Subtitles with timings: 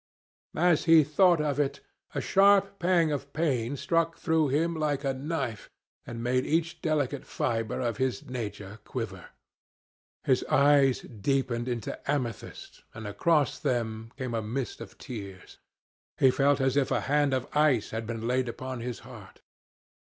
[0.57, 1.79] As he thought of it,
[2.15, 5.69] a sharp pang of pain struck through him like a knife
[6.07, 9.27] and made each delicate fibre of his nature quiver.
[10.23, 15.59] His eyes deepened into amethyst, and across them came a mist of tears.
[16.17, 19.41] He felt as if a hand of ice had been laid upon his heart.